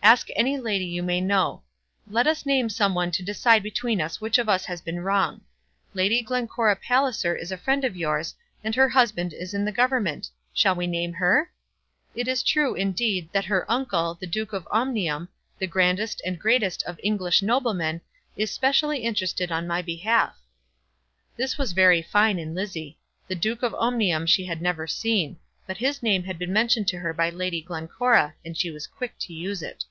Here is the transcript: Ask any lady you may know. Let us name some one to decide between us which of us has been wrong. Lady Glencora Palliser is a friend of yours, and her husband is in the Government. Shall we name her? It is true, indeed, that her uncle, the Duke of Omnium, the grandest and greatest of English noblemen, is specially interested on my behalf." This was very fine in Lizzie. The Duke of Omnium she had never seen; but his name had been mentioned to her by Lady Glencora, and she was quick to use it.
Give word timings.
Ask 0.00 0.28
any 0.36 0.56
lady 0.56 0.86
you 0.86 1.02
may 1.02 1.20
know. 1.20 1.64
Let 2.06 2.26
us 2.26 2.46
name 2.46 2.70
some 2.70 2.94
one 2.94 3.10
to 3.10 3.22
decide 3.22 3.62
between 3.62 4.00
us 4.00 4.22
which 4.22 4.38
of 4.38 4.48
us 4.48 4.64
has 4.64 4.80
been 4.80 5.00
wrong. 5.00 5.42
Lady 5.92 6.22
Glencora 6.22 6.76
Palliser 6.76 7.36
is 7.36 7.52
a 7.52 7.58
friend 7.58 7.84
of 7.84 7.94
yours, 7.94 8.34
and 8.64 8.74
her 8.74 8.88
husband 8.88 9.34
is 9.34 9.52
in 9.52 9.66
the 9.66 9.72
Government. 9.72 10.30
Shall 10.54 10.74
we 10.74 10.86
name 10.86 11.12
her? 11.12 11.50
It 12.14 12.26
is 12.26 12.42
true, 12.42 12.74
indeed, 12.74 13.28
that 13.32 13.44
her 13.44 13.70
uncle, 13.70 14.14
the 14.18 14.26
Duke 14.26 14.54
of 14.54 14.66
Omnium, 14.70 15.28
the 15.58 15.66
grandest 15.66 16.22
and 16.24 16.38
greatest 16.40 16.82
of 16.84 16.98
English 17.02 17.42
noblemen, 17.42 18.00
is 18.34 18.50
specially 18.50 19.00
interested 19.00 19.52
on 19.52 19.66
my 19.66 19.82
behalf." 19.82 20.34
This 21.36 21.58
was 21.58 21.72
very 21.72 22.00
fine 22.00 22.38
in 22.38 22.54
Lizzie. 22.54 22.98
The 23.26 23.34
Duke 23.34 23.62
of 23.62 23.74
Omnium 23.74 24.24
she 24.24 24.46
had 24.46 24.62
never 24.62 24.86
seen; 24.86 25.36
but 25.66 25.76
his 25.76 26.02
name 26.02 26.22
had 26.24 26.38
been 26.38 26.50
mentioned 26.50 26.88
to 26.88 26.98
her 27.00 27.12
by 27.12 27.28
Lady 27.28 27.60
Glencora, 27.60 28.34
and 28.42 28.56
she 28.56 28.70
was 28.70 28.86
quick 28.86 29.18
to 29.18 29.34
use 29.34 29.62
it. 29.62 29.84